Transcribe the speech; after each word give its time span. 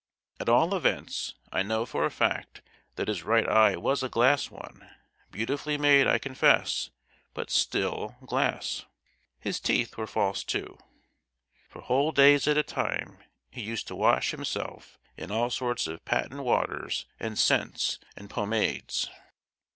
At 0.39 0.49
all 0.49 0.73
events, 0.73 1.35
I 1.53 1.61
know 1.61 1.85
for 1.85 2.05
a 2.05 2.09
fact 2.09 2.63
that 2.95 3.07
his 3.07 3.21
right 3.21 3.47
eye 3.47 3.75
was 3.77 4.01
a 4.01 4.09
glass 4.09 4.49
one; 4.49 4.89
beautifully 5.29 5.77
made, 5.77 6.07
I 6.07 6.17
confess, 6.17 6.89
but 7.35 7.51
still—glass. 7.51 8.85
His 9.39 9.59
teeth 9.59 9.97
were 9.97 10.07
false 10.07 10.43
too. 10.43 10.79
For 11.69 11.83
whole 11.83 12.11
days 12.11 12.47
at 12.47 12.57
a 12.57 12.63
time 12.63 13.19
he 13.51 13.61
used 13.61 13.85
to 13.89 13.95
wash 13.95 14.31
himself 14.31 14.97
in 15.17 15.29
all 15.29 15.51
sorts 15.51 15.85
of 15.85 16.03
patent 16.03 16.41
waters 16.41 17.05
and 17.19 17.37
scents 17.37 17.99
and 18.15 18.27
pomades. 18.27 19.07